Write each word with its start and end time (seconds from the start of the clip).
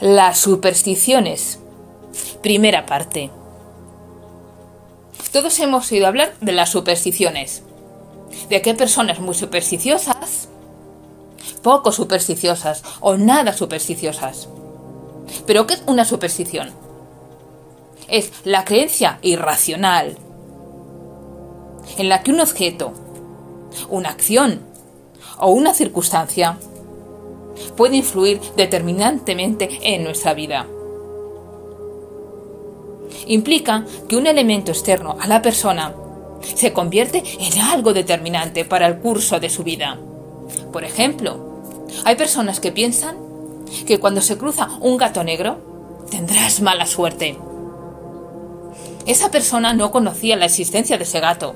Las 0.00 0.38
supersticiones. 0.38 1.58
Primera 2.42 2.86
parte. 2.86 3.30
Todos 5.30 5.58
hemos 5.58 5.92
oído 5.92 6.06
hablar 6.06 6.32
de 6.40 6.52
las 6.52 6.70
supersticiones. 6.70 7.62
¿De 8.48 8.62
qué 8.62 8.72
personas 8.72 9.20
muy 9.20 9.34
supersticiosas? 9.34 10.48
Poco 11.62 11.92
supersticiosas 11.92 12.82
o 13.00 13.18
nada 13.18 13.52
supersticiosas. 13.52 14.48
¿Pero 15.46 15.66
qué 15.66 15.74
es 15.74 15.82
una 15.84 16.06
superstición? 16.06 16.70
Es 18.08 18.32
la 18.44 18.64
creencia 18.64 19.18
irracional 19.20 20.16
en 21.98 22.08
la 22.08 22.22
que 22.22 22.30
un 22.32 22.40
objeto, 22.40 22.94
una 23.90 24.08
acción 24.08 24.62
o 25.38 25.50
una 25.50 25.74
circunstancia 25.74 26.56
puede 27.76 27.96
influir 27.96 28.40
determinantemente 28.56 29.68
en 29.82 30.04
nuestra 30.04 30.34
vida. 30.34 30.66
Implica 33.26 33.84
que 34.08 34.16
un 34.16 34.26
elemento 34.26 34.72
externo 34.72 35.16
a 35.20 35.26
la 35.26 35.42
persona 35.42 35.94
se 36.42 36.72
convierte 36.72 37.22
en 37.38 37.58
algo 37.60 37.92
determinante 37.92 38.64
para 38.64 38.86
el 38.86 38.98
curso 38.98 39.40
de 39.40 39.50
su 39.50 39.62
vida. 39.62 39.98
Por 40.72 40.84
ejemplo, 40.84 41.62
hay 42.04 42.16
personas 42.16 42.60
que 42.60 42.72
piensan 42.72 43.16
que 43.86 44.00
cuando 44.00 44.20
se 44.20 44.38
cruza 44.38 44.68
un 44.80 44.96
gato 44.96 45.22
negro 45.22 45.58
tendrás 46.10 46.60
mala 46.60 46.86
suerte. 46.86 47.38
Esa 49.06 49.30
persona 49.30 49.72
no 49.72 49.90
conocía 49.90 50.36
la 50.36 50.46
existencia 50.46 50.96
de 50.98 51.04
ese 51.04 51.20
gato. 51.20 51.54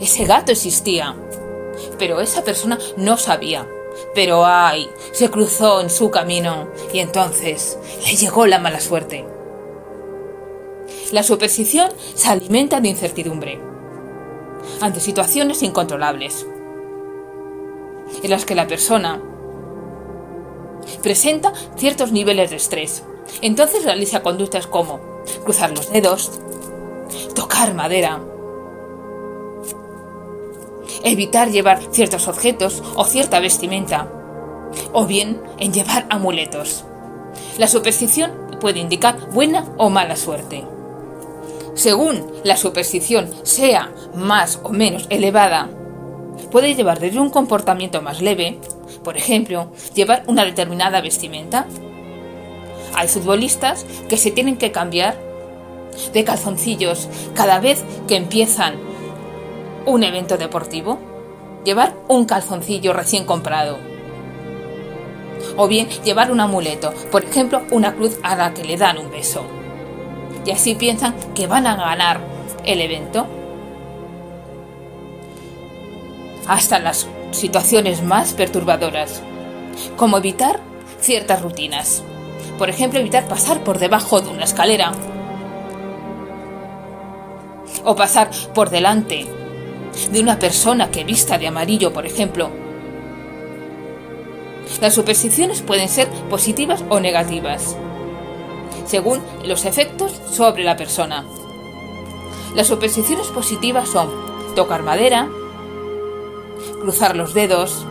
Ese 0.00 0.24
gato 0.24 0.52
existía, 0.52 1.14
pero 1.98 2.20
esa 2.20 2.44
persona 2.44 2.78
no 2.96 3.16
sabía 3.16 3.66
pero 4.14 4.44
ay, 4.44 4.90
se 5.12 5.30
cruzó 5.30 5.80
en 5.80 5.90
su 5.90 6.10
camino 6.10 6.68
y 6.92 7.00
entonces 7.00 7.78
le 8.04 8.16
llegó 8.16 8.46
la 8.46 8.58
mala 8.58 8.80
suerte. 8.80 9.24
La 11.12 11.22
superstición 11.22 11.90
se 12.14 12.28
alimenta 12.28 12.80
de 12.80 12.88
incertidumbre 12.88 13.60
ante 14.80 15.00
situaciones 15.00 15.62
incontrolables 15.62 16.46
en 18.22 18.30
las 18.30 18.44
que 18.44 18.54
la 18.54 18.66
persona 18.66 19.20
presenta 21.02 21.52
ciertos 21.76 22.12
niveles 22.12 22.50
de 22.50 22.56
estrés. 22.56 23.02
Entonces 23.40 23.84
realiza 23.84 24.22
conductas 24.22 24.66
como 24.66 25.00
cruzar 25.44 25.70
los 25.70 25.90
dedos, 25.90 26.40
tocar 27.34 27.74
madera, 27.74 28.20
evitar 31.04 31.50
llevar 31.50 31.80
ciertos 31.90 32.28
objetos 32.28 32.82
o 32.94 33.04
cierta 33.04 33.40
vestimenta, 33.40 34.08
o 34.92 35.06
bien 35.06 35.40
en 35.58 35.72
llevar 35.72 36.06
amuletos. 36.10 36.84
La 37.58 37.68
superstición 37.68 38.32
puede 38.60 38.80
indicar 38.80 39.30
buena 39.30 39.64
o 39.78 39.90
mala 39.90 40.16
suerte. 40.16 40.64
Según 41.74 42.26
la 42.44 42.56
superstición 42.56 43.30
sea 43.42 43.90
más 44.14 44.60
o 44.62 44.70
menos 44.70 45.06
elevada, 45.10 45.70
puede 46.50 46.74
llevar 46.74 47.00
desde 47.00 47.18
un 47.18 47.30
comportamiento 47.30 48.02
más 48.02 48.20
leve, 48.20 48.58
por 49.02 49.16
ejemplo, 49.16 49.72
llevar 49.94 50.22
una 50.26 50.44
determinada 50.44 51.00
vestimenta. 51.00 51.66
Hay 52.94 53.08
futbolistas 53.08 53.86
que 54.08 54.18
se 54.18 54.30
tienen 54.30 54.58
que 54.58 54.70
cambiar 54.70 55.16
de 56.12 56.24
calzoncillos 56.24 57.08
cada 57.34 57.58
vez 57.58 57.82
que 58.06 58.16
empiezan 58.16 58.91
un 59.86 60.02
evento 60.02 60.36
deportivo, 60.36 60.98
llevar 61.64 61.94
un 62.08 62.24
calzoncillo 62.24 62.92
recién 62.92 63.24
comprado. 63.24 63.78
O 65.56 65.68
bien 65.68 65.88
llevar 66.04 66.30
un 66.30 66.40
amuleto, 66.40 66.92
por 67.10 67.24
ejemplo, 67.24 67.62
una 67.70 67.94
cruz 67.94 68.18
a 68.22 68.36
la 68.36 68.54
que 68.54 68.64
le 68.64 68.76
dan 68.76 68.98
un 68.98 69.10
beso. 69.10 69.44
Y 70.46 70.50
así 70.50 70.74
piensan 70.74 71.14
que 71.34 71.46
van 71.46 71.66
a 71.66 71.76
ganar 71.76 72.20
el 72.64 72.80
evento. 72.80 73.26
Hasta 76.46 76.78
las 76.78 77.06
situaciones 77.30 78.02
más 78.02 78.32
perturbadoras, 78.32 79.22
como 79.96 80.18
evitar 80.18 80.60
ciertas 81.00 81.42
rutinas. 81.42 82.02
Por 82.58 82.70
ejemplo, 82.70 82.98
evitar 82.98 83.26
pasar 83.26 83.62
por 83.64 83.78
debajo 83.78 84.20
de 84.20 84.30
una 84.30 84.44
escalera 84.44 84.92
o 87.84 87.96
pasar 87.96 88.30
por 88.54 88.70
delante 88.70 89.41
de 90.10 90.20
una 90.20 90.38
persona 90.38 90.90
que 90.90 91.04
vista 91.04 91.38
de 91.38 91.48
amarillo, 91.48 91.92
por 91.92 92.06
ejemplo. 92.06 92.50
Las 94.80 94.94
supersticiones 94.94 95.62
pueden 95.62 95.88
ser 95.88 96.08
positivas 96.30 96.84
o 96.88 97.00
negativas, 97.00 97.76
según 98.86 99.20
los 99.44 99.64
efectos 99.64 100.20
sobre 100.30 100.64
la 100.64 100.76
persona. 100.76 101.24
Las 102.54 102.66
supersticiones 102.66 103.28
positivas 103.28 103.88
son 103.88 104.10
tocar 104.54 104.82
madera, 104.82 105.28
cruzar 106.80 107.16
los 107.16 107.32
dedos, 107.34 107.86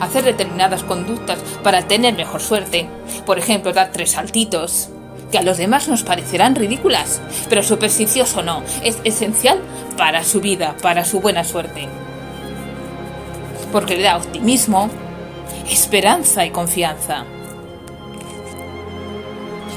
hacer 0.00 0.24
determinadas 0.24 0.82
conductas 0.82 1.38
para 1.62 1.86
tener 1.86 2.14
mejor 2.14 2.40
suerte, 2.40 2.88
por 3.26 3.38
ejemplo, 3.38 3.72
dar 3.72 3.92
tres 3.92 4.12
saltitos, 4.12 4.88
que 5.30 5.38
a 5.38 5.42
los 5.42 5.58
demás 5.58 5.88
nos 5.88 6.02
parecerán 6.02 6.56
ridículas, 6.56 7.20
pero 7.48 7.62
supersticioso 7.62 8.42
no, 8.42 8.62
es 8.82 8.98
esencial 9.04 9.60
para 10.00 10.24
su 10.24 10.40
vida, 10.40 10.74
para 10.80 11.04
su 11.04 11.20
buena 11.20 11.44
suerte. 11.44 11.86
Porque 13.70 13.96
le 13.96 14.04
da 14.04 14.16
optimismo, 14.16 14.88
esperanza 15.68 16.46
y 16.46 16.50
confianza. 16.50 17.26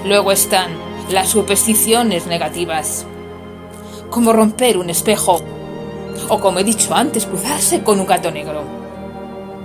Luego 0.06 0.32
están 0.32 0.72
las 1.10 1.28
supersticiones 1.28 2.26
negativas, 2.26 3.06
como 4.10 4.32
romper 4.32 4.78
un 4.78 4.90
espejo 4.90 5.42
o 6.30 6.40
como 6.40 6.60
he 6.60 6.64
dicho 6.64 6.96
antes, 6.96 7.26
cruzarse 7.26 7.84
con 7.84 8.00
un 8.00 8.08
gato 8.08 8.32
negro. 8.32 8.64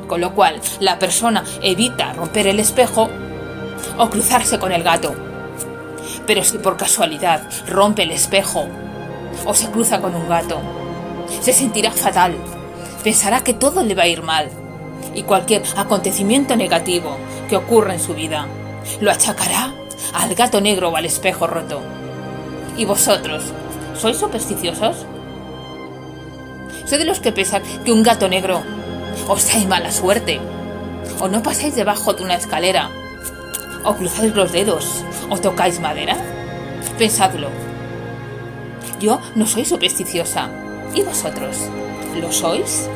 Con 0.08 0.20
lo 0.20 0.34
cual, 0.34 0.60
la 0.80 0.98
persona 0.98 1.44
evita 1.62 2.14
romper 2.14 2.48
el 2.48 2.58
espejo 2.58 3.08
o 3.96 4.10
cruzarse 4.10 4.58
con 4.58 4.72
el 4.72 4.82
gato 4.82 5.14
pero 6.26 6.44
si 6.44 6.58
por 6.58 6.76
casualidad 6.76 7.48
rompe 7.66 8.02
el 8.02 8.10
espejo 8.10 8.66
o 9.44 9.54
se 9.54 9.70
cruza 9.70 10.00
con 10.00 10.14
un 10.14 10.28
gato, 10.28 10.60
se 11.40 11.52
sentirá 11.52 11.90
fatal, 11.90 12.34
pensará 13.02 13.40
que 13.40 13.54
todo 13.54 13.82
le 13.82 13.94
va 13.94 14.04
a 14.04 14.08
ir 14.08 14.22
mal 14.22 14.50
y 15.14 15.22
cualquier 15.22 15.62
acontecimiento 15.76 16.56
negativo 16.56 17.16
que 17.48 17.56
ocurra 17.56 17.94
en 17.94 18.00
su 18.00 18.14
vida 18.14 18.46
lo 19.00 19.10
achacará 19.10 19.72
al 20.14 20.34
gato 20.34 20.60
negro 20.60 20.88
o 20.90 20.96
al 20.96 21.04
espejo 21.04 21.46
roto. 21.46 21.80
¿Y 22.76 22.84
vosotros? 22.84 23.44
¿Sois 23.96 24.16
supersticiosos? 24.16 25.06
Soy 26.84 26.98
de 26.98 27.04
los 27.04 27.20
que 27.20 27.32
piensan 27.32 27.62
que 27.84 27.92
un 27.92 28.02
gato 28.02 28.28
negro 28.28 28.62
os 29.28 29.44
trae 29.44 29.66
mala 29.66 29.92
suerte, 29.92 30.40
o 31.20 31.28
no 31.28 31.42
pasáis 31.42 31.74
debajo 31.74 32.14
de 32.14 32.22
una 32.22 32.34
escalera, 32.34 32.90
o 33.84 33.94
cruzáis 33.94 34.34
los 34.34 34.52
dedos, 34.52 35.04
o 35.28 35.36
tocáis 35.38 35.80
madera? 35.80 36.16
Pensadlo. 36.96 37.67
Yo 39.00 39.20
no 39.34 39.46
soy 39.46 39.64
supersticiosa. 39.64 40.50
¿Y 40.94 41.02
vosotros? 41.02 41.68
¿Lo 42.20 42.32
sois? 42.32 42.88